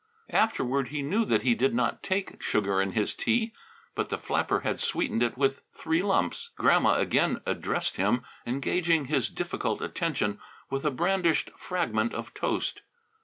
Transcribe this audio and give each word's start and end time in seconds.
Afterward 0.31 0.87
he 0.87 1.03
knew 1.03 1.25
that 1.25 1.43
he 1.43 1.53
did 1.53 1.75
not 1.75 2.01
take 2.01 2.41
sugar 2.41 2.81
in 2.81 2.93
his 2.93 3.13
tea, 3.13 3.53
but 3.93 4.09
the 4.09 4.17
flapper 4.17 4.61
had 4.61 4.79
sweetened 4.79 5.21
it 5.21 5.37
with 5.37 5.61
three 5.75 6.01
lumps. 6.01 6.49
Grandma 6.57 6.95
again 6.95 7.39
addressed 7.45 7.97
him, 7.97 8.23
engaging 8.43 9.05
his 9.05 9.29
difficult 9.29 9.79
attention 9.79 10.39
with 10.71 10.85
a 10.85 10.89
brandished 10.89 11.51
fragment 11.55 12.15
of 12.15 12.33
toast. 12.33 12.81